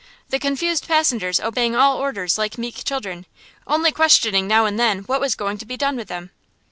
the 0.29 0.39
confused 0.39 0.87
passengers 0.87 1.39
obeying 1.39 1.75
all 1.75 1.95
orders 1.97 2.35
like 2.35 2.57
meek 2.57 2.83
children, 2.83 3.27
only 3.67 3.91
questioning 3.91 4.47
now 4.47 4.65
and 4.65 4.79
then 4.79 5.01
what 5.03 5.21
was 5.21 5.35
going 5.35 5.59
to 5.59 5.63
be 5.67 5.77
done 5.77 5.95
with 5.95 6.07
them. 6.07 6.31